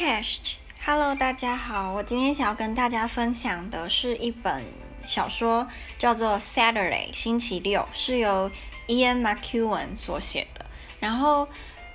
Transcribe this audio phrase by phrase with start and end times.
[0.00, 4.64] Chest，Hello，大家好，我今天想要跟大家分享的是一本
[5.04, 5.66] 小说，
[5.98, 8.50] 叫做《Saturday》星期六，是由
[8.88, 10.64] Ian McEwan 所写的。
[11.00, 11.46] 然后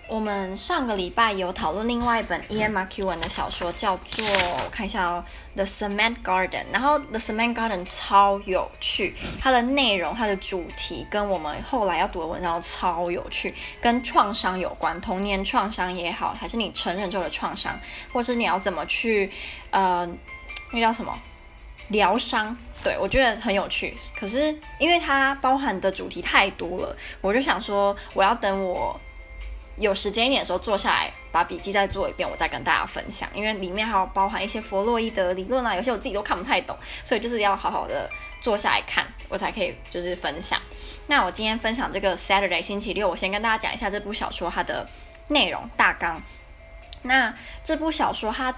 [0.07, 5.23] 我们上个礼拜有讨论另外一本 E M R Q 文的小说，叫做我看一下哦。
[5.55, 17.73] The Cement Garden，然后 The Cement Garden 超有趣，它的内容、它的主题跟我们后来要读的文章超有趣，跟创伤有关，童年创伤也好，还是你成人之后的创伤，
[18.11, 19.31] 或是你要怎么去，
[19.71, 20.07] 呃，
[20.73, 21.17] 那叫什么
[21.87, 22.55] 疗伤？
[22.83, 23.95] 对，我觉得很有趣。
[24.19, 28.99] 可是因为它包含的主题太多了，我就想说，我要等我。
[29.77, 33.27] 有时间一点的时候，坐下来把笔记再做一遍，我再跟大家分享。
[33.33, 40.59] 因为里面还有包含一些弗洛伊德理论啊，有些我自己都看不太懂，所以就是要好好的坐下来看，我才可以就是分享。
[41.07, 44.87] 那我今天分享这个 Saturday 星期六，我先跟大家讲一下这部小说它的
[45.27, 46.21] 内容大纲。
[47.01, 48.55] 那这部小说它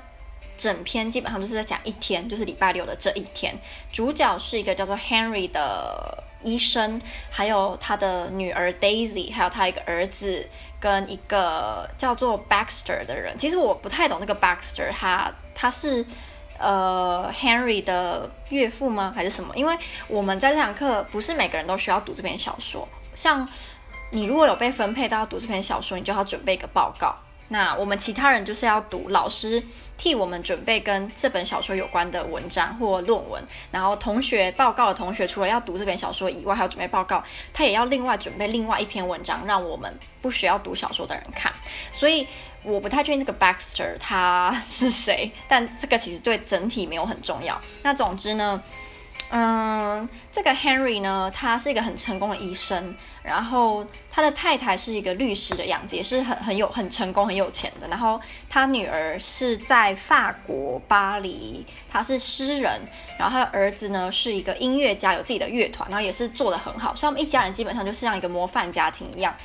[0.57, 3.57] 整篇基本上就是在讲一天，就是礼拜六的这一天，
[3.91, 6.23] 主角是一个叫做 Henry 的。
[6.43, 10.47] 医生，还有他的女儿 Daisy，还有他一个儿子
[10.79, 13.37] 跟一个叫做 Baxter 的人。
[13.37, 16.05] 其实我不太懂那个 Baxter，他他是
[16.59, 19.11] 呃 Henry 的岳父吗？
[19.15, 19.55] 还是什么？
[19.55, 19.75] 因为
[20.07, 22.87] 我们在这堂课不是每个人都需要读这篇小说。
[23.15, 23.47] 像
[24.11, 27.15] 你如果有被分配到读这篇小说，你就要准备一个报告。
[27.49, 29.61] 那我们其他人就是要读老师
[29.97, 37.23] 替我们准备跟这本小说有关的文章或论文，然后同学报告的同学除了要读这本小说以外，还要准备报告，
[37.53, 41.51] 他也要另外准备另外一篇文章，让我们不需要读小说的人看。
[41.91, 42.27] 所以
[42.63, 47.59] 我不太确定这个 Baxter 他是谁，但这个其实对整体没有很重要。
[47.81, 48.61] 那总之呢，
[49.29, 57.87] 嗯，这个 Henry 呢，他是一个很成功的医生，然后他的太太是一个律师的样子，也是很很有很成功很有钱的。
[57.89, 62.81] 然后他女儿是在法国巴黎，他是诗人，
[63.19, 66.95] 然后他的儿子呢是一个音乐家，有自己的乐团，然后也是做得很好。
[66.95, 69.35] 所以他们一家人基本上就是像一个模范家庭一样，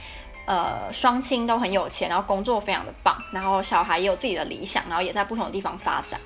[0.46, 6.20] 呃，双亲都很有钱，然后工作非常的棒，然后小孩也有自己的理想，然后也在不同的地方发展。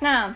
[0.00, 0.34] 那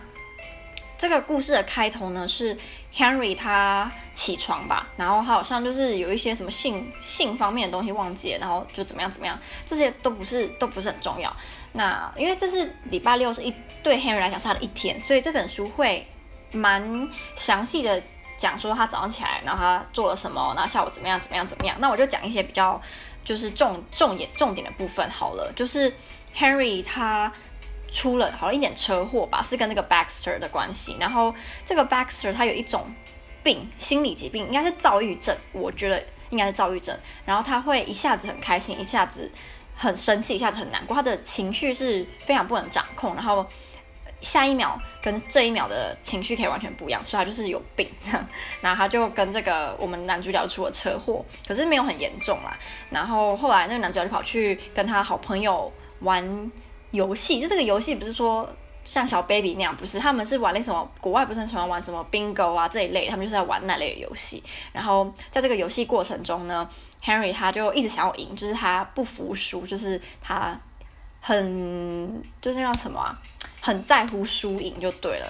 [0.99, 2.55] 这个故事的开头呢，是
[2.93, 11.33] Henry 他起床吧，然后他好像就是有一些什么性性方面的东西忘记了，然后就怎么样怎么样，这些都不是都不是很重要。
[11.71, 16.05] 那因为这是礼拜六，是一对 Henry 来讲是他的一天，所以这本书会
[16.51, 18.03] 蛮详细的
[18.37, 21.77] 讲说他早上起来，然后他做了什么，然后下午怎么样怎么样怎么样。
[21.79, 22.81] 那我就讲一些比较
[23.23, 25.93] 就是重重点重点的部分好了，就是
[26.35, 27.31] Henry 他。
[27.93, 30.95] 出了好像一点车祸吧，是跟那个 Baxter 的关系。
[30.99, 31.33] 然后
[31.65, 32.85] 这个 Baxter 他有一种
[33.43, 36.97] 病，心理疾病，应该是躁郁症，我觉得应该是躁郁症。
[37.25, 39.31] 然后他会一下子很开心，一下子
[39.75, 43.15] 很生气，一下子很难过，他的情绪是非常不能掌控。
[43.15, 43.45] 然后
[44.21, 47.87] 下一秒跟这一秒的情绪可以完全不一样，所以他就是有病。
[48.61, 52.57] 然后他就跟这个我们男主角出了车祸，可是没有很严重啦。
[52.89, 55.71] 然后后来那个男主角就跑去跟他好朋友
[56.01, 56.51] 玩。
[56.91, 58.49] 游戏就这个游戏不是说
[58.83, 64.41] 像小 baby 那样，不是，他们是玩那什么，国外不是很喜欢玩什么 bingo 啊这一类，他们就是在玩那类的游戏。
[64.71, 66.67] 然后在这个游戏过程中呢
[67.03, 70.59] ，Henry 他就一直想要赢，就是他不服输，就是他
[71.21, 73.15] 很就是那什么啊，
[73.61, 75.27] 很在乎输赢就对了。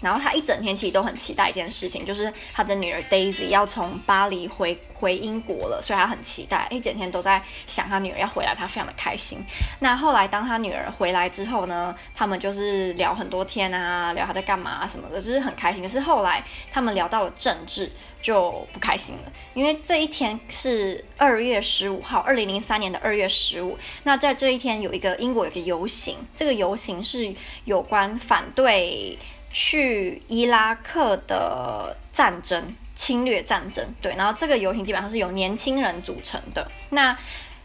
[0.00, 9.44] 然后他一整天其实都很期待一件事情，就是他的女儿 Daisy 要从巴黎回回英国了，所以他很期待，一整天都在想他女儿要回来，他非常的开心。
[9.80, 15.82] 那后来当他女儿回来之后呢，他们就是聊很多天啊，聊他在干嘛什么的，就是很开心。
[15.82, 17.90] 可是后来他们聊到了政治，
[18.22, 23.76] 就不开心了，因为这一天是二月十五号，二零零三年的二月十五。
[24.04, 27.34] 那在这一天有一个英国有一个游行，这个游行是
[27.66, 29.18] 有关反对。
[29.50, 36.70] 去伊拉克的战争、侵略战争，对，然后这个游行基本上是由年轻人组成的。
[36.90, 37.16] 那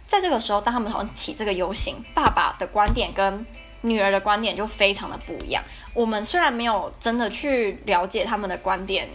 [0.07, 3.45] 在这个时候，当他们好像起这个游行，爸爸的观点跟
[3.81, 5.63] 女儿的观点就非常的不一样。
[5.93, 9.07] 我们虽然没有真的去了解他们的观点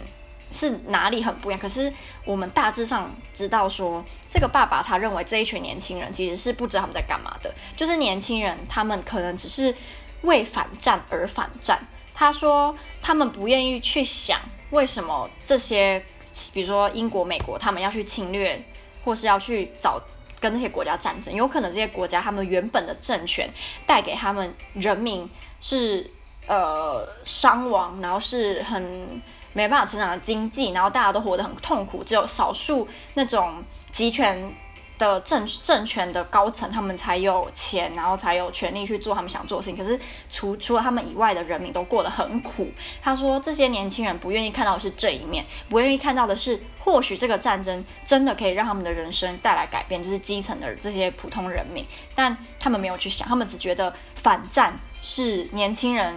[0.51, 1.91] 是哪里很不一样，可是
[2.25, 4.03] 我们大致上知道说，
[4.33, 9.75] 这个爸爸他认为这一群年轻人其实是不知道他们在干嘛的，就是年轻人他们可能只是
[10.21, 11.77] 为反战而反战。
[12.21, 12.71] 他说
[13.01, 14.39] ：“他们不愿意去想
[14.69, 15.99] 为什么这些，
[16.53, 18.63] 比如说英国、美国，他们要去侵略，
[19.03, 19.99] 或是要去找
[20.39, 21.33] 跟那些国家战争。
[21.33, 23.49] 有可能这些国家他们原本的政权
[23.87, 25.27] 带给他们人民
[25.59, 26.07] 是
[26.45, 28.79] 呃伤亡，然后是很
[29.53, 34.53] 没办法成长的经济，然后大家都活得很痛苦，只有少数那种集权
[35.01, 39.75] 的政政权的高层，他们才有钱，然后才有权利去做他们想做的事情。
[39.75, 39.99] 可是
[40.29, 42.69] 除除了他们以外的人民都过得很苦。
[43.01, 51.83] 他说，这些年轻人不愿意看到的是这一面，不愿意看到的是，或许这个战争真的可以让他们的人生带来改变，就是基层的这些普通人民。
[52.13, 56.13] 但他们没有去想，他们只觉得反战是年轻人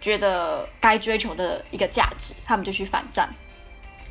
[0.00, 3.28] 觉得该追求的一个价值，他们就去反战。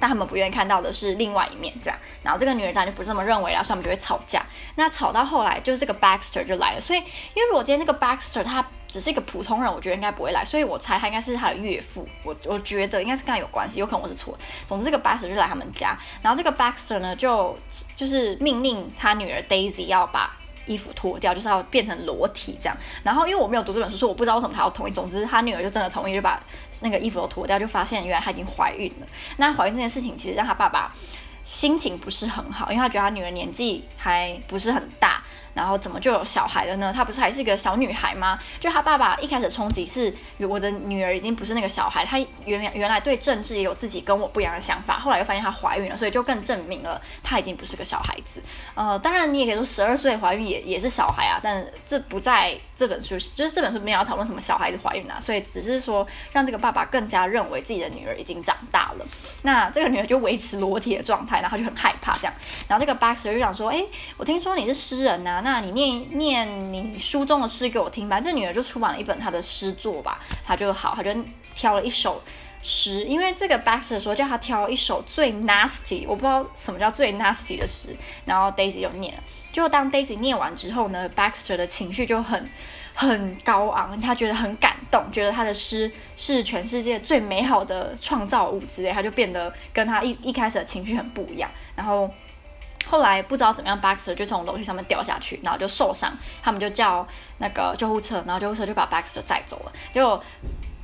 [0.01, 4.43] 但他们不愿意看到的是另外一面，这样，然后这个女人当然就不这么认为了，所以他们就会吵架。
[4.75, 6.81] 那吵到后来，就是这个 Baxter 就来了。
[6.81, 10.43] 所以，因为如果今天这个 Baxter 他只是一个普通人，我觉得应该不会来。
[10.43, 14.35] 所以我猜他应该是他的岳父，我我觉得应该是跟他有关系，有可能我是错。
[14.67, 17.55] 总之，这个 Baxter 就来他们家，然后这个 Baxter 呢，就
[17.95, 20.35] 就是命令他女儿 Daisy 要把。
[20.67, 22.77] 衣服脱掉，就是要变成裸体这样。
[23.03, 24.91] 然后因为我没有读这本书，所以我不知道为什么他要同意。
[24.91, 26.41] 总之，他女儿就真的同意，就把
[26.81, 29.07] 那个衣服都脱掉，就发现原来她已经怀孕了。
[29.37, 30.93] 那怀孕这件事情其实让他爸爸
[31.45, 35.21] 心情不是很好，因为他觉得他女儿年纪还不是很大。
[35.53, 36.91] 然后怎么就有小孩了呢？
[36.93, 38.39] 她不是还是一个小女孩吗？
[38.59, 40.13] 就她爸爸一开始冲击是，
[40.47, 44.99] 我的女儿已经不是那个小孩，她原原来对政治也有自己跟我不一样的想法。
[44.99, 48.41] 后来又发现她怀孕了，所以就更证明了她已经不是个小孩子。
[48.75, 59.05] 呃，当然你也可以说十二岁怀孕也也是小孩啊，但这不在这本书，就是这本书没有讨论什么小孩子怀孕啊，所以只是说让这个爸爸更加认为自己的女儿已经长大了。
[59.43, 62.33] 那这个女儿就维持裸体的状态，然后就很害怕这样。
[62.67, 63.83] 然后这个 Baxter 就想说，哎，
[64.17, 68.19] 我听说你是诗人呐、那你念念你书中的诗给我听吧。
[68.19, 71.13] 这女儿就出版了一本她的诗作吧，她就好，她就
[71.55, 72.21] 挑了一首
[72.63, 77.95] 诗，因为这个 Baxter 说叫她挑一首最 nasty，我不知道什么叫最 nasty 的诗，
[78.25, 79.23] 然后 Daisy 就念了。
[79.51, 82.47] 就当 Daisy 念完之后呢，Baxter 的情绪就很
[82.93, 92.09] 很高昂，他觉得很感动，觉得他的诗是全世界最美好的创造物之类，他就变得跟他一一开始的情绪很不一样，然后。
[92.91, 96.11] 后来不知道怎么样，Baxter 就从楼梯上面掉下去，然后就受伤。
[96.43, 97.07] 他们就叫
[97.37, 99.71] 那个救护车，然后救护车就把 Baxter 载走了。
[99.93, 100.21] 结果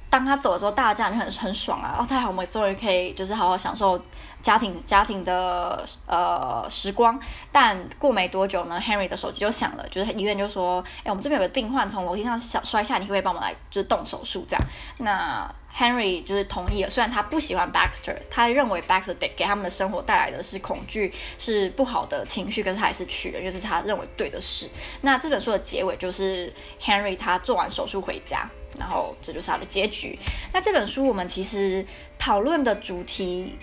[0.09, 1.97] 当他走的时候，大家就很很爽啊！
[1.99, 4.01] 哦，太好，我们终于可以就是好好享受
[4.41, 7.19] 家庭家庭的呃时光。
[7.51, 14.65] 但过没多久呢，Henry 的手机就响了，就是医院就说：“哎，我们这边有个病患从楼梯上小摔下，你可不可以帮我们来就是动手术？”这样
[14.99, 15.49] 那。
[15.77, 24.67] Henry 就是同意了，虽然他不喜欢 Baxter，他认为 Baxter 给给他们的生活带来的是恐惧，是不好的情绪，可是他还是去了，因为是他认为对的事。
[25.01, 26.51] 那这本书的结尾就是
[26.81, 28.49] Henry 他做完手术回家，
[28.79, 30.17] 然后这就是他的结局。
[30.51, 31.85] 那这本书我们其实
[32.17, 33.55] 讨论的主题，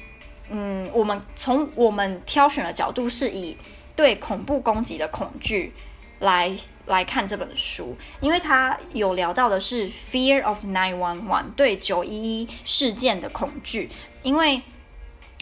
[0.51, 3.57] 嗯，我们从我们挑选的角度是以
[3.97, 5.73] 对恐怖攻击的恐惧。
[6.21, 6.51] 来
[6.87, 13.91] 来看这本书，因为他有聊到的是 fear of nine one one 对九一一事件的恐惧。
[14.23, 14.63] 因为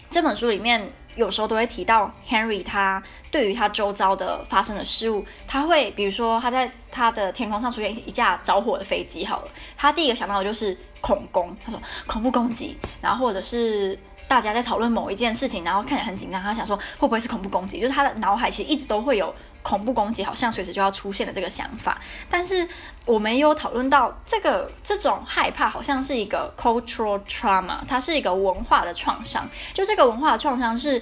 [0.09, 3.01] 这本书里面有时候都会提到 Henry，他
[3.31, 9.47] 对于他周遭的发生的事物，他会比如说他在他的天空上出现一架着火的飞机，好了，
[9.77, 13.97] 他第一个想到的就是恐攻，他说恐怖攻击，然后或者是
[14.33, 19.33] 大家在讨论某一件事情，然后看起来很紧张，他想说会不会是恐怖攻击，就是他的脑海其实一直都会有。
[19.63, 21.97] 恐怖攻击好像随时就要出现的这个想法，
[22.29, 22.67] 但是
[23.05, 29.49] 我们也有讨论到这个这种害怕好像是一个 cultural trauma，它是一个文化的创伤。
[29.73, 31.01] 就这个文化的创伤是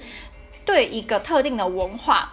[0.64, 2.32] 对一个特定的文化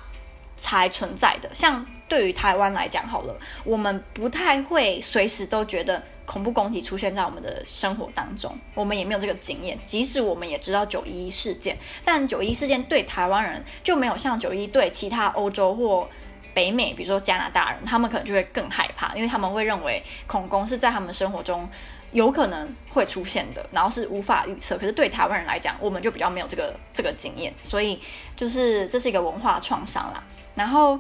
[0.55, 1.49] 才存在的。
[1.51, 5.99] 像对于台湾来讲，好了，我们不太会随时都觉得
[6.29, 9.75] 恐怖攻击出现在我们的生活当中，我们也没有这个经验。
[9.83, 11.75] 即使我们也知道九一一事件，
[12.05, 16.07] 但九一事件对台湾人就没有像九一一对其他欧洲或
[16.53, 21.67] 北美，比如说加拿大人，他们可能就会更害怕，因为他们会认为恐攻是在他们生活中
[22.11, 24.77] 有可能会出现的，然后是无法预测。
[24.77, 27.99] 可是对台湾人来讲，我们就比较没有这个这个经验，所以
[28.35, 30.23] 就是这是一个文化创伤啦。
[30.53, 30.99] 然后，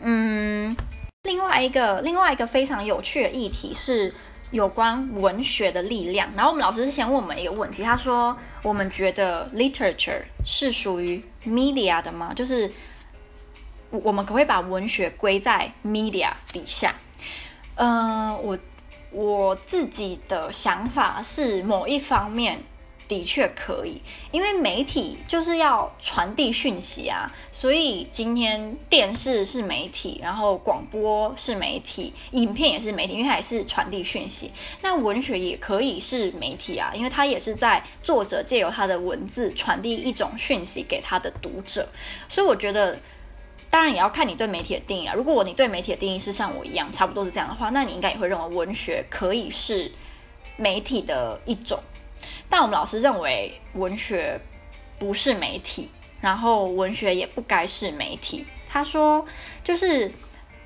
[0.00, 0.74] 嗯，
[1.24, 4.14] 另外一个另外一个非常有趣的议题是
[4.50, 6.28] 有关文学的力量。
[6.36, 12.70] 然后我们老师之前问我们一个问题，他说：“我们觉得 literature 是属于 media 的吗？”就是。
[13.90, 16.94] 我们可不可以把文学归在 media 底下？
[17.76, 18.58] 嗯、我
[19.10, 22.58] 我自己的想法是，某一方面
[23.08, 34.52] 的确可以，因为媒体就是要传递讯息啊，所以今天电视是媒体，然后广播是媒体，影片也是媒体，因为它也是传递讯息。
[34.80, 41.88] 那文学也可以是媒体啊，因为它也是在作者借由他的文字传递一种讯息给他的读者，
[42.28, 42.96] 所以我觉得。
[43.70, 45.12] 当然也要看你对媒体的定义啊。
[45.14, 49.92] 如果你对媒体的定义是像我一样，差不多是这样的话，那你应该也会认为文学可以是
[50.56, 51.78] 媒体的一种。
[52.48, 54.40] 但我们老师认为文学
[54.98, 58.44] 不是媒体，然后文学也不该是媒体。
[58.68, 59.26] 他说，
[59.64, 60.10] 就是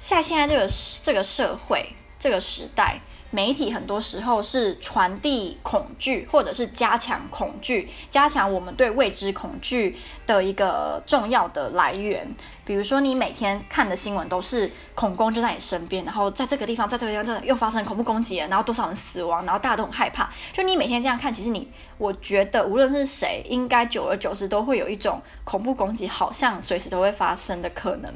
[0.01, 0.71] 像现在这个
[1.03, 1.87] 这个社会
[2.19, 2.99] 这个时代。
[3.35, 9.97] 媒体很多时候是传递恐惧，或者是加强恐惧，加强我们对未知恐惧
[10.27, 12.29] 的一个重要的来源。
[12.67, 20.31] 比如说，你每天看的新闻都是恐攻就在你身边，然后在这个地方，在这个地方，又发生恐怖攻击，然后多少人死亡，然后大家都很害怕。
[20.53, 28.13] 就你每天这样看，其实你，我觉得无论是谁，应该久而久之都会有一种恐怖攻击好像随时都会发生的可能。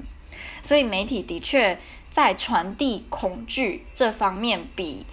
[0.61, 1.79] 所以媒体的确。
[2.17, 5.05] 在传递恐惧这方面，比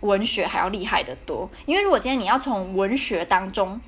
[0.00, 1.48] 文学还要厉害得多。
[1.64, 3.80] 因为如果今天你要从文学当中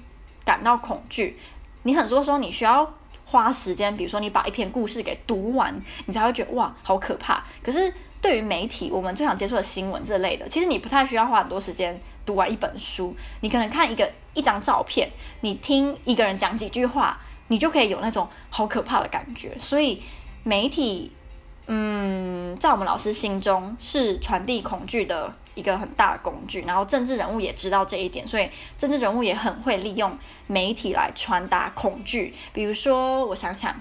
[0.43, 1.37] 感到恐惧，
[1.83, 2.91] 你很多时候你需要
[3.27, 7.45] 花时间，比如说你把一篇故事给读完，你才会觉得哇，好可怕。
[7.63, 15.11] 可是对于媒体，我们最想接触的新闻这类的，其实你不太需要花很多时间读完一本书，你可能看一个一张照片，
[15.43, 19.55] 你听一个人讲几句话，你就可以有那种好可怕的感觉。
[19.61, 20.03] 所以
[20.43, 21.13] 媒体。
[21.69, 30.11] 嗯，在我们老师心中是传递恐惧的一个很大的工具，然后政治人物也知道这一点，所以政治人物也很会利用
[30.49, 32.35] 媒体来传达恐惧。
[32.53, 33.75] 比如说，我想想，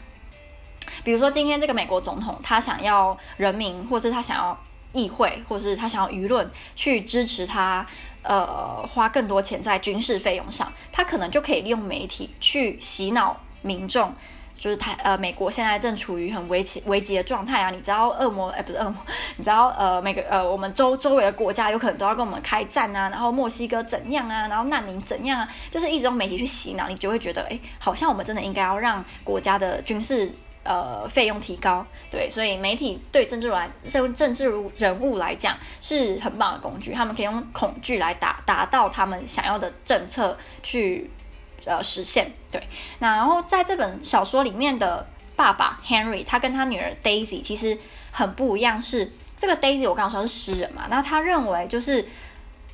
[1.04, 4.58] 比如说今天这个美国总统，他想要人民，或者他想要
[4.94, 7.86] 议会，或者是他想要舆论去支持他，
[8.22, 14.14] 呃，花更多钱在军事费用上，他可能就可以利用媒体去洗脑民众。
[14.62, 17.72] 就是台呃，美国现在正处于很危机危急的状态啊！
[17.72, 18.96] 你知道恶魔哎，不是恶魔，
[19.38, 30.32] 你知道呃，每个呃，我们周周围的国家有可能都要跟我们开战啊，然后墨西哥怎样啊，然后难民怎样啊，就是一直用媒体去洗脑，你就会觉得哎，好像我们真的应该要让国家的军事
[30.64, 41.10] 呃费用提高，对，所以媒体对政治来政政治人物来讲是很棒的工具，他们可以用恐惧来达达到他们想要的政策去。
[41.66, 42.62] 呃，实现对。
[43.00, 47.78] 那然后在这本小说里面的爸爸 Henry，他跟他女儿 Daisy 其实
[48.12, 48.82] 很不一样。
[48.82, 52.08] 是这个 Daisy，我刚刚说是诗人嘛，那他认为就是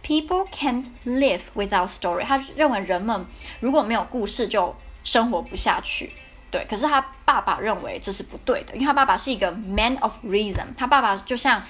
[0.04, 2.24] People can't live without story。
[2.24, 3.26] 他认为人们
[3.60, 6.12] 如果没有故事就生活不下去。
[6.50, 10.66] 对，可是他爸爸认为这是不对的，因为他爸爸是一个 man of reason。
[10.78, 11.62] 他爸爸就像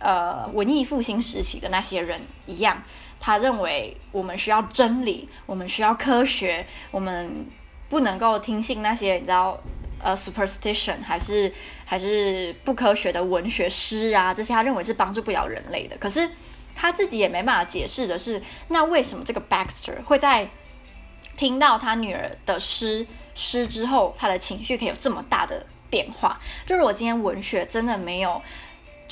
[0.00, 2.82] 呃文艺复兴时期的那些人一样。
[3.24, 7.46] 他认为我们需要真理，我们需要科学，我们
[7.88, 9.58] 不能够听信那些你知道
[10.02, 11.50] 呃 superstition 还是
[11.86, 15.96] 还是不科学的文学诗啊，这些他认为是帮助不了人类的。
[15.96, 16.28] 可是
[16.76, 20.46] 他自己也没办法解释的是，那为什么这个 Baxter 会在
[21.34, 26.38] 听到他女儿的诗诗之后，他的情绪可以有这么大的变化？
[26.66, 28.42] 就是我今天文学真的没有。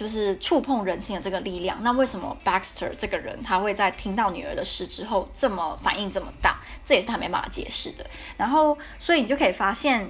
[0.03, 1.81] 就是触碰人心的这个力量。
[1.83, 6.61] 那为什么 Baxter 这个人他会在听到女儿的事之后这么反应这么大？
[6.85, 8.05] 这也是他没办法解释的。
[8.37, 10.07] 然后，所以你就可以发现，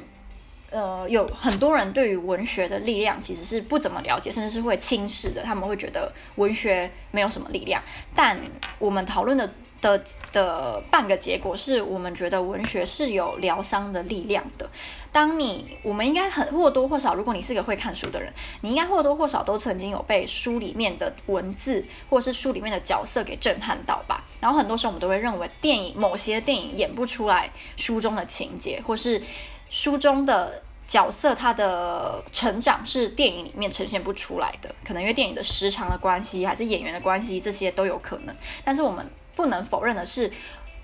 [0.70, 5.42] 呃，有很多人对于文学的力量其实是不怎么了解，甚至是会轻视的。
[5.42, 7.82] 他们会觉得文学没有什么力量。
[8.14, 8.40] 但
[8.78, 9.49] 我们讨论的。
[9.82, 14.64] 的的半个结果是我们觉得文学是有疗伤的力量的。
[15.12, 24.25] 当你，我们应该很或多或少，如果你是个会看书的人，你应该或多或少都曾经有被书里面的文字或是书里面的角色给震撼到吧。
[24.40, 29.23] 然后很多时候我们都会认为电影某些电影演不出来书中的情节，或是
[29.71, 34.75] 书中的角色他的成长是电影里面呈现不出来的。
[34.85, 38.35] 可能因为电影的时长的关系，还是演员的关系，这些都有可能。
[38.64, 39.07] 但是我们。
[39.35, 40.31] 不能否认的是，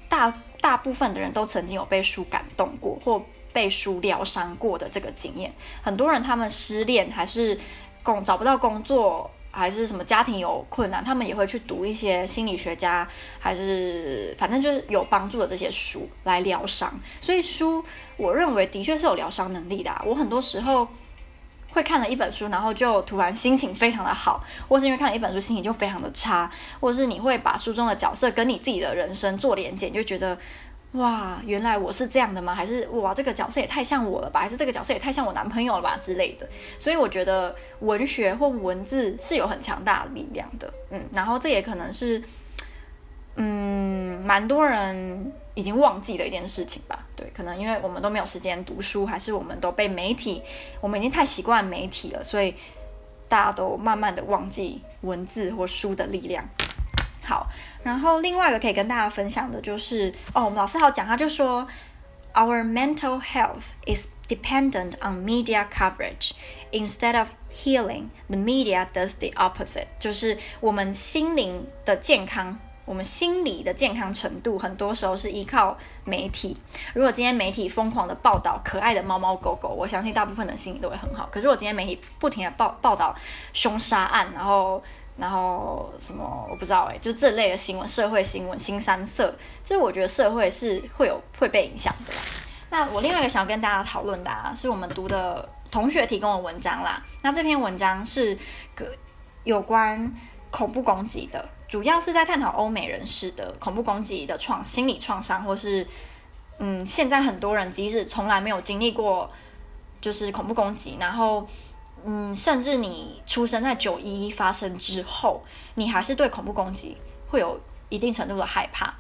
[0.09, 5.53] 大大部分的人都曾经有被书感动过，或被书疗伤过的这个经验。
[5.83, 7.59] 很多人他们失恋，还是
[8.03, 16.93] 工找不到工作，还是什么家庭有困难，他们也会去读一些心理学家，还是反正就是有帮助的这些书来疗伤。
[17.21, 17.85] 所以书，
[18.17, 19.91] 我认为的确是有疗伤能力的。
[20.05, 20.89] 我很多时候。
[21.71, 26.51] 会看了一本书，然后就突然心情非常的好，或是因为看了一本书心情就非常的差，
[26.81, 30.37] 或是你会把书中的角色跟你自己的人生做连接，你就觉得
[30.93, 32.55] 哇，原来我是这样的吗？
[32.55, 34.41] 还是哇，这个角色也太像我了吧？
[34.41, 36.49] 还是这个角色也太像我男朋友了吧之类的？
[36.79, 42.23] 所以我觉得文学或文字是有很强大的力量的，嗯，然后这也可能是，
[43.37, 45.33] 嗯，蛮多人。
[45.55, 50.41] 已经忘记的一件事情吧，对，可能因为我们都没有时间读书，还是我们都被媒体，
[50.81, 52.55] 我们已经太习惯媒体了，所以
[53.29, 56.49] 大家都慢慢的忘记文字或书的力量。
[57.25, 57.49] 好，
[57.89, 61.67] 然后另外一个可以跟大家分享的就是，哦，我们老师还有讲，他就说
[62.35, 66.33] ，Our mental health is dependent on media coverage.
[66.71, 69.87] Instead of healing, the media does the opposite.
[69.99, 72.59] 就是我们心灵的健康。
[72.85, 76.57] 我们心理的健康程度，很多时候是依靠媒体。
[76.95, 81.29] 如果今天媒体疯狂的报道可爱的猫猫狗狗，我相信大部分人心理都会很好。
[81.31, 83.15] 可是我今天媒体不停的报报道
[83.53, 84.83] 凶杀案，然后
[85.19, 89.35] 然后什么我不知道哎，就这类的新闻，社会新闻，新三色，
[89.65, 92.13] 就是我觉得社会是会有会被影响的。
[92.71, 97.03] 那我另外一个想要跟大家讨论的啊，是我们读的同学提供的文章啦。
[97.23, 98.39] 那这篇文章是
[98.75, 98.95] 个
[99.45, 100.15] 有关
[100.51, 105.87] 恐怖攻击的，主要是在探讨欧美人士的恐怖攻击的创心理创伤，或是
[106.59, 109.31] 嗯，现在很多人即使从来没有经历过
[110.01, 111.47] 就是恐怖攻击，然后
[112.05, 115.43] 嗯，甚至你出生在九一一发生之后，
[115.75, 116.97] 你还是对恐怖攻击
[117.29, 118.95] 会有一定程度的害怕。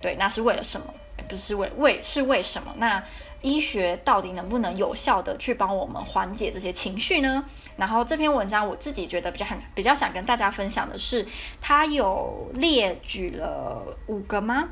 [0.00, 0.86] 对，那是为了什么？
[1.28, 2.74] 不是为为是为什么？
[2.78, 3.02] 那
[3.42, 7.44] 医学到底能不能有效的去帮我们缓解这些情绪呢？
[7.76, 11.26] 然后这篇文章我自己觉得比较很比较想跟大家分享的是，
[11.60, 14.68] 它有列举了五个吗？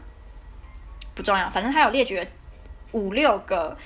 [1.14, 2.26] 不重要，反正它有列举了
[2.92, 3.76] 五六个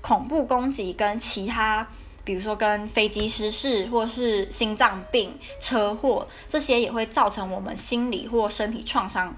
[0.00, 1.86] 恐怖攻击跟其他，
[2.28, 9.34] 比如说跟飞机失事或是心脏病、车祸这些也会造成我们心理或身体创伤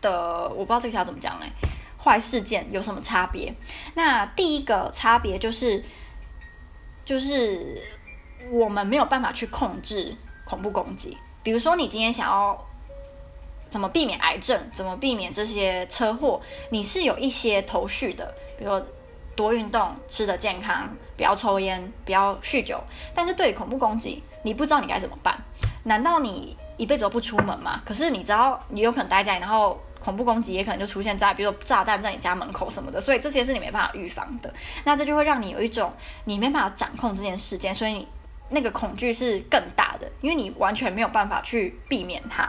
[0.00, 0.48] 的。
[0.48, 1.46] 我不知道这条怎么讲嘞。
[2.02, 3.54] 坏事件有什么差别？
[3.92, 5.84] 那第一个差别就是，
[7.04, 7.78] 就是
[8.50, 10.16] 我们没有办法去控制
[10.46, 11.18] 恐怖攻击。
[11.42, 12.66] 比如说，你今天想要
[13.68, 18.82] 怎么避免癌症，怎么避免这些车祸，你是有一些头绪的，比如
[19.40, 22.78] 多运动、吃得健康、不要抽烟、不要酗酒。
[23.14, 25.34] 但是对于恐怖攻击，你不知道你该怎么办？
[25.84, 27.80] 难道你一辈子都不出门吗？
[27.86, 29.80] 可是你知道，你有可能待在，然后。
[30.00, 34.50] 恐怖攻击也可能就出现在，比如说炸弹在你家门口什么的，所以这些是你没办法预防的。
[34.84, 35.92] 那这就会让你有一种
[36.24, 38.08] 你没办法掌控这件事件，所以你
[38.48, 42.48] 那个恐惧是更大的，因为你完全没有办法去避免它。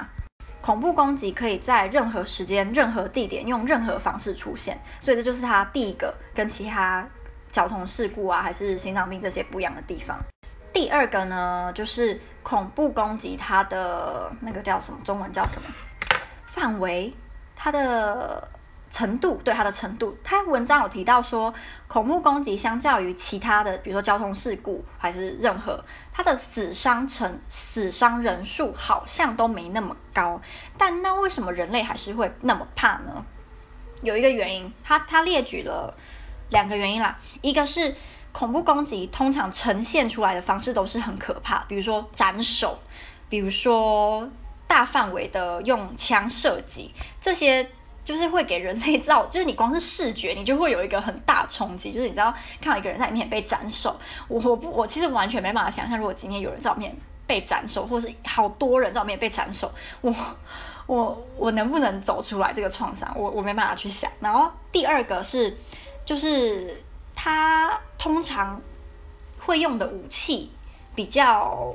[0.61, 7.07] 恐怖攻击可以在任何时间、任何地点用任何方式出现，所以这就是它第一个跟其他
[7.51, 10.17] 交通事故啊，还是心脏病这些不一样的地方。
[10.71, 14.99] 第二个呢，就是恐怖攻击它的那个叫什么？
[15.03, 15.67] 中文叫什么？
[16.45, 17.13] 范围。
[17.63, 18.49] 它的
[18.91, 21.51] 程度，对它的程度，它文章有提到说，
[21.87, 30.39] 恐怖攻击相较于其他的，比如说交通事故还是任何，它的死伤成死伤人数好像都没那么高。
[30.77, 33.25] 但那为什么人类还是会那么怕呢？
[34.03, 35.95] 有一个原因，他他列举了
[36.49, 37.95] 两个原因啦，一个是
[38.31, 42.77] 恐怖攻击通常呈现出来的方式都是很可怕，比如说斩首，
[43.29, 44.29] 比如说。
[44.67, 47.69] 大范围的用枪射击，这些
[48.03, 51.91] 就是会给人类造， 就是你光是视觉，你就会有一个很大冲击。
[51.91, 56.95] 就是你知道，看到一个人在里面被斩首，我我不我其实完全没办法想象，如果今天有人在里面
[57.27, 60.13] 被斩首，或是好多人在里面被斩首，我
[60.87, 63.11] 我我能不能走出来这个创伤？
[63.15, 64.11] 我我没办法去想。
[64.19, 65.57] 然后第二个是，
[66.05, 66.83] 就是
[67.15, 68.61] 他通常
[69.39, 70.51] 会用的武器
[70.95, 71.73] 比较。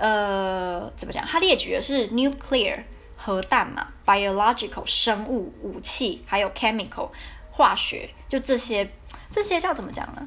[0.00, 1.26] 呃，怎么讲？
[1.26, 2.80] 他列举的是 nuclear
[3.20, 7.10] 核弹嘛，biological 生物武器，还有 chemical
[7.50, 8.88] 化学，就这些，
[9.28, 10.26] 这些叫怎么讲呢？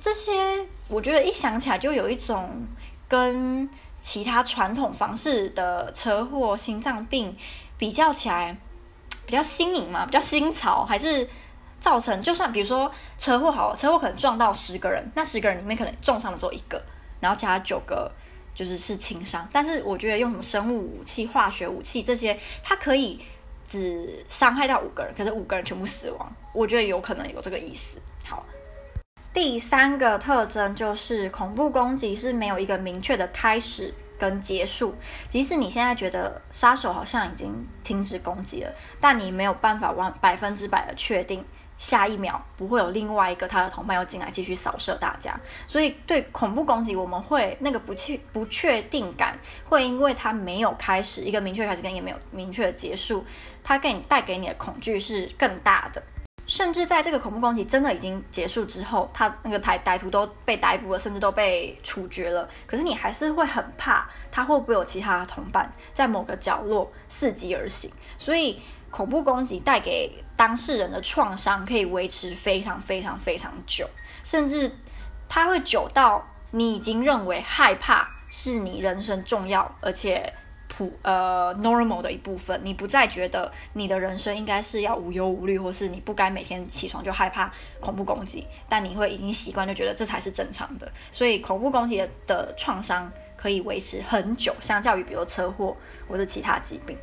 [0.00, 2.66] 这些我觉得一想起来就有一种
[3.06, 7.34] 跟其他传统方式的车祸、心脏病
[7.78, 8.56] 比较起来，
[9.24, 11.28] 比较新颖嘛，比较新潮，还是
[11.78, 16.82] 造成就算比如说车祸好了，车祸可能撞到十个人，那十个人里面可能重伤的只有一个，
[17.20, 18.10] 然后其他九个。
[18.54, 23.20] 就是是轻伤，但是我觉得用什么生物武器、化学武器这些，它可以
[23.66, 27.98] 只伤害到五个人，可是五个人全部死亡，我觉得有可能有这个意思。
[28.24, 28.44] 好，
[29.32, 34.94] 第三个特征就是恐怖攻击是没有一个明确的开始跟结束，
[35.28, 41.44] 即使你现在觉得杀手好像已经停止攻击了，但你没有办法完百分之百的确定。
[41.82, 45.34] 下一秒不会有另外一个他的同伴要进来继续扫射大家，
[45.66, 53.24] 所以对恐怖攻击，我们会那个不确不确定感，会因为它没有开始一个明确开始，跟也没有明确的结束，
[53.64, 56.00] 它给你带给你的恐惧是更大的。
[56.46, 68.60] 甚至在这个恐怖攻击真的已经结束之后，他那个歹歹徒都被逮捕了，甚至都被处决了，可是你还是会很怕他会不会有其他的同伴在某个角落伺机而行，所以。
[68.92, 73.88] 恐怖攻击带给当事人的创伤可以维持非常非常非常久，
[74.22, 74.70] 甚至
[75.28, 80.32] 它会久到你已经认为害怕是你人生重要而且
[80.68, 90.90] 普呃 normal 的一部分，你不再觉得你的人生应该是要无忧无虑，或是你不该每天起床就害怕恐怖攻击，但你会已经习惯，就觉得这才是正常的。
[91.10, 95.76] 所以恐怖攻击的创伤可以维持很久，相较于比如车祸
[96.08, 96.96] 或者其他疾病。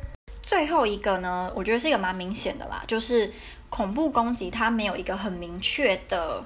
[0.50, 3.32] 最后一个呢，我觉得是一个蛮明显的啦，就是
[3.68, 6.44] 恐怖攻击它没有一个很明确的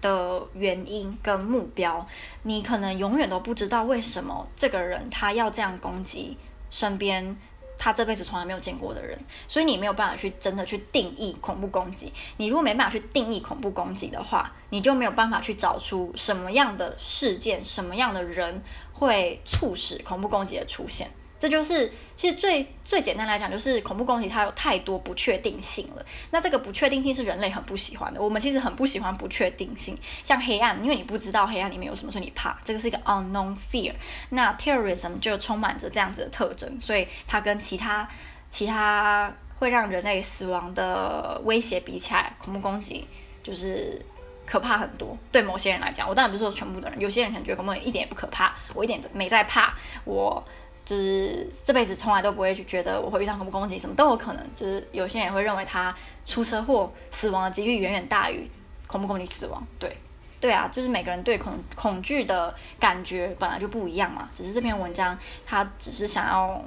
[0.00, 2.04] 的原因跟目标，
[2.42, 6.36] 你可能永远都不知道为什么这个人他要这样攻击
[6.70, 7.36] 身边。
[7.78, 12.10] 他这辈子从来没有见过的人，所以你没有办法去真的去定义恐怖攻击。
[12.38, 18.62] 你如果没办法去定义恐怖攻击的话，你就没有办法去找出什么样的事件、什么样的人
[18.94, 21.10] 会促使恐怖攻击的出现。
[21.38, 26.04] 这就是其实最最简单来讲，就是恐怖攻击它有太多不确定性了。
[26.30, 28.22] 那这个不确定性是人类很不喜欢的。
[28.22, 29.94] 我们其实很不喜欢不确定性，
[30.24, 32.58] 像黑暗，因为你不知道黑暗里面有什么，所以你怕。
[32.64, 33.92] 这个是一个 unknown fear。
[34.30, 38.08] 那 terrorism 就充满着这样子的特征，所以它跟其他
[38.48, 43.06] 其他会让人类死亡的威胁比起来，恐怖攻击
[43.42, 44.00] 就是
[44.46, 45.14] 可怕很多。
[45.30, 50.42] 对某些人来讲，我当然不是说全部的人，有些人可能觉得恐怖一点也不可怕，我一点都没在怕，我。
[50.86, 54.46] 就是这辈子从来都不会去觉得我会遇到恐怖攻击，什么都有可能。
[54.54, 55.92] 就是有些人也会认为他
[56.24, 58.48] 出车祸死亡的几率远远大于
[58.86, 59.66] 恐怖攻击死亡。
[59.80, 59.96] 对，
[60.40, 64.30] 对啊，就是每个人对恐恐惧的感觉本来就不一样嘛。
[64.32, 66.64] 只是这篇文章它只是想要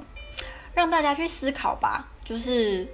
[0.74, 2.86] 让大家去思考吧，就是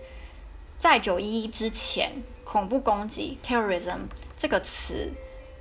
[0.78, 2.12] 在九一一之前，
[2.44, 4.02] 恐怖攻击 （terrorism）
[4.38, 5.10] 这个词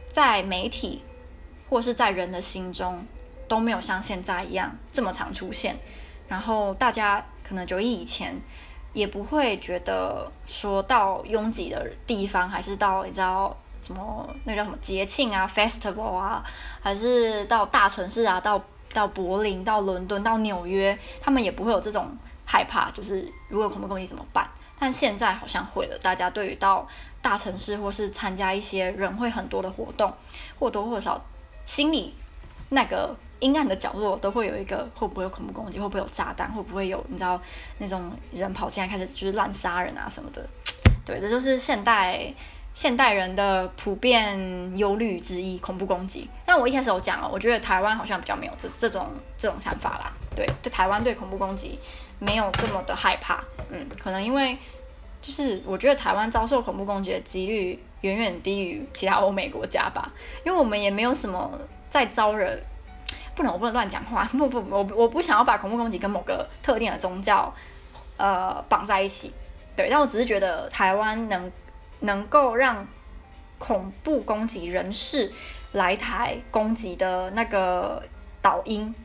[0.09, 1.01] 在媒体
[1.67, 3.03] 或是在人的心中。
[3.47, 5.77] 都没有像现在一样这么常出现，
[6.27, 8.35] 然后大家可能九一以前
[8.93, 16.43] 也不会觉得说到拥挤的地方，还是到你知道什么那叫什么节庆啊，festival 啊，
[16.81, 18.59] 还是到大城市啊，到
[18.93, 22.09] 到柏林、到伦敦、到纽约，他们也不会有这种
[22.45, 24.49] 害怕，就是如果恐怖攻击怎么办？
[24.79, 26.87] 但现在好像会了，大家对于到
[27.21, 30.11] 大城市或是参加一些人会很多的活动，
[30.57, 31.23] 或多或少
[31.65, 32.15] 心里
[32.69, 33.15] 那个。
[33.39, 35.77] 阴暗的角落都会有一个，会不会有恐怖攻击？
[35.79, 36.51] 会不会有炸弹？
[36.51, 37.39] 会不会有你知道
[37.79, 40.41] 那种人跑进来开始就是乱杀人啊什么的？
[41.05, 42.33] 对，这就是现代
[42.73, 46.29] 现代人的普遍忧虑之一——恐怖攻击。
[46.45, 50.11] 但我一开始有讲了，我觉得台湾好像比较没有这这种这种想法啦。
[50.35, 51.77] 对，对，台湾对恐怖攻击
[52.19, 53.43] 没有这么的害怕。
[53.69, 54.57] 嗯，可能因为
[55.21, 60.11] 就是我觉得台湾遭受恐怖攻击的几率远远低于其他欧美国家吧，
[60.45, 61.51] 因为我们也没有什么
[61.89, 62.57] 在招惹。
[63.35, 64.23] 不能，我不能乱讲话。
[64.33, 67.53] 不不，我我不想要把恐怖攻击跟某个特定的宗教，
[68.17, 69.31] 呃，绑在一起。
[69.75, 71.51] 对，但我只是觉得台湾能
[71.99, 72.87] 能够让
[73.57, 75.31] 恐怖攻击人士
[75.73, 78.01] 来台攻击的那个
[78.41, 78.95] 导因，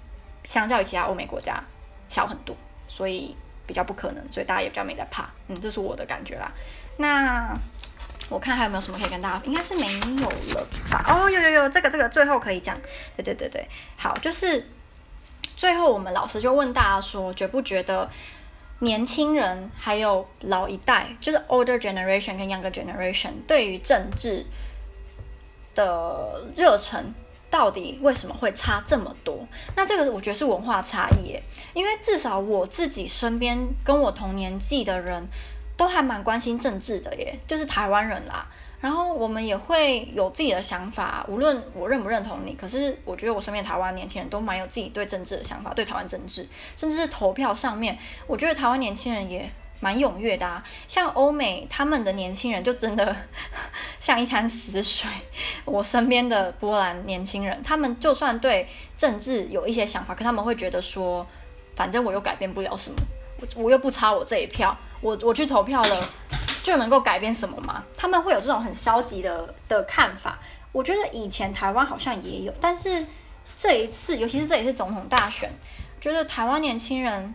[0.45, 1.63] 相较于其他欧美国家
[2.09, 5.29] 小很多，所以比较不可能，所以大家也比较没在怕。
[5.49, 6.53] 嗯，这是我的感觉啦。
[6.97, 7.53] 那。
[8.31, 11.05] 我看还有没有什么可以跟大家，应该是没有了吧？
[11.09, 12.81] 哦，有有有，这个这个最后可以讲。
[13.17, 14.65] 对对对对，好，就是
[15.57, 18.09] 最后我们老师就问大家说，觉不觉得
[18.79, 24.47] 年轻人还有老一代，就是 older generation 跟 younger generation 对于政治
[25.75, 27.13] 的热忱，
[27.51, 29.45] 到底为什么会差这么多？
[29.75, 31.37] 那这个我觉得是文化差异，
[31.75, 35.27] 因为至少我自己身边跟我同年纪的人。
[35.81, 38.47] 都还蛮关心政治的耶，就是台湾人啦。
[38.83, 50.63] 然后我们也会有自己的想法，无论我认不认同你，可是我觉得我身边台湾年轻人都蛮有自己对政治的想法，对台湾政治，甚至是投票上面，我觉得台湾年轻人也蛮踊跃的。
[50.87, 53.17] 像欧美他们的年轻人就真的
[53.99, 55.09] 像一潭死水。
[55.65, 61.27] 我身边的波兰年轻人，他们就算对政治有一些想法，可他们会觉得说，
[61.75, 62.99] 反正我又改变不了什么，
[63.57, 64.77] 我又不差我这一票。
[65.01, 66.09] 我我去投票了，
[66.63, 67.83] 就能够改变什么吗？
[67.97, 70.39] 他们会有这种很消极的的看法。
[70.73, 73.07] 我觉得以前台湾好像也有，但是
[73.57, 75.51] 这一次，尤其是这一次总统大选，
[76.01, 77.35] 觉得台湾年轻人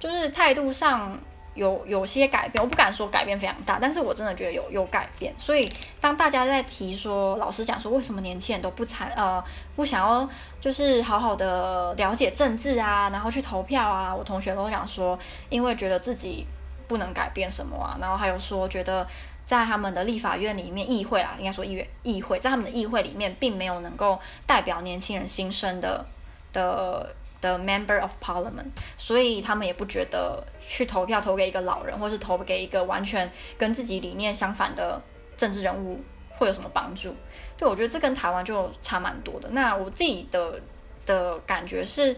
[0.00, 1.16] 就是态度上
[1.58, 2.62] 有有些改变。
[2.62, 5.34] 我不敢说改变非常大，但是我真的觉得有有改变。
[5.36, 9.44] 所以当大家在提说，老师讲说，为什么年轻人都不参呃
[9.76, 10.26] 不想要
[10.60, 15.18] 就是好好的了解政治啊，然后去投票啊，我同学都讲说，
[15.50, 16.46] 因为觉得自己。
[16.88, 17.98] 不能改变什么啊？
[18.00, 19.06] 然后还有说，觉得
[19.44, 26.02] 在他们的立法院里面，议会啊，应该说议院、议会，在他们的议会里面，并没有能够代表年轻人心声的
[26.50, 35.00] 的的 member of parliament，所以他们也不觉得去投票投给一个老人，或是投给一个完全跟自己理念相反的
[35.36, 37.14] 政治人物会有什么帮助？
[37.56, 39.48] 对，我觉得这跟台湾就差蛮多的。
[39.50, 40.60] 那我自己的
[41.06, 42.16] 的感觉是，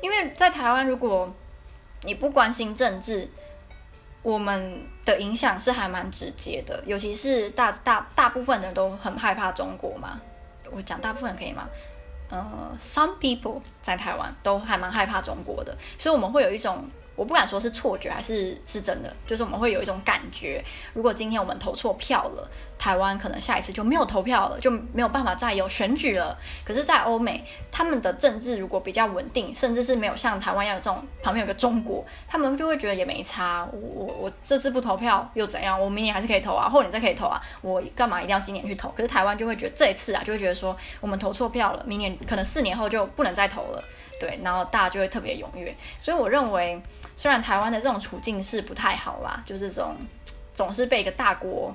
[0.00, 1.32] 因为在台湾，如果
[2.02, 3.28] 你不关心政治，
[4.22, 10.20] 我们的影响是还蛮直接的，尤其是大大大部分人都很害怕中国嘛。
[10.70, 11.68] 我讲大部分可以吗？
[12.34, 22.48] 呃，some people 在台湾都还蛮害怕中国的，所以我们会有一种我不敢说是错觉还是是真的，就是我们会有一种感觉，如果今天我们投错票了，
[22.84, 26.36] 台湾可能下一次就没有投票了，就没有办法再有选举了。
[26.66, 27.42] 可是，在欧美，
[27.72, 33.66] 他们的政治如果比较稳定，甚至是没有像台湾要有这种旁边有个中国，他们就会觉得也没差。
[33.72, 35.80] 我我我这次不投票又怎样？
[35.80, 38.90] 我明年还是可以投啊，后年再可以投啊，我干嘛一定要今年去投？
[38.90, 43.82] 可是台湾就会觉得这一次啊，就会觉得说我们投错票了，明年可能四年后就不能再投了。
[44.20, 45.74] 对，然后大家就会特别踊跃。
[46.02, 46.78] 所以我认为。
[47.16, 49.94] 虽然台湾的这种处境是不太好啦，就是这种
[50.52, 51.72] 总是被一个大国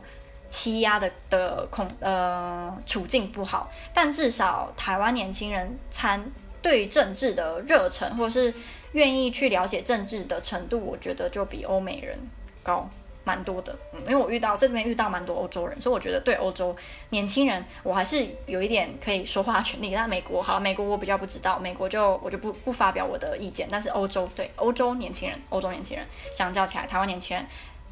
[0.49, 6.23] 欺压的的恐呃处境不好，但至少台湾年轻人参
[6.61, 8.53] 对政治的热忱，或是
[8.93, 12.17] 愿意去了解政治的程度，我觉得就比欧美人
[12.63, 12.89] 高。
[13.25, 16.75] 蛮多的，嗯，因为我遇到在这边遇到蛮多欧洲人，所以我觉得对欧洲
[17.09, 19.93] 年轻人，我还是有一点可以说话权利。
[19.93, 23.67] 但美国好，美国我比较不知道，美国就我就不不发表我的意见。
[23.69, 27.45] 但是欧洲对欧洲年轻人，欧洲年轻人相较起来，台湾年轻人。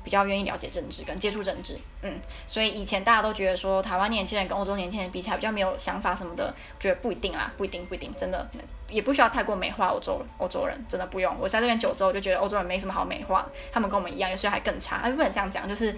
[0.07, 2.13] 比较愿意了解政治跟接触政治，嗯，
[2.47, 8.49] 所以以前大家都觉得说台湾年轻人跟欧洲年轻人比起来比较没有想法什么的，觉得不一定啦，不一定，不一定，真的
[8.87, 11.35] 也不需要太过美化欧洲欧洲人，真的不用。
[11.37, 15.93] 我在这边久之后就觉得欧洲人没什么好美化，他们跟我们一样，有时候还更差，不能这样讲，就是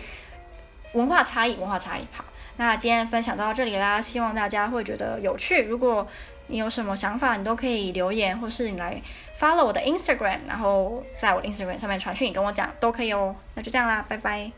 [0.93, 2.01] 文化差异，文化差异。
[2.11, 2.25] 好，
[2.57, 5.65] 那今天分享到这里啦，希望大家会觉得有趣。
[5.65, 6.07] 如果
[6.49, 9.01] 你有什么想法，你都可以留言，或是你来
[9.39, 13.35] follow 我的 Instagram，然后在我的 Instagram 上面传讯，跟我讲都可以哦。
[13.55, 14.51] 那就这样啦，拜拜。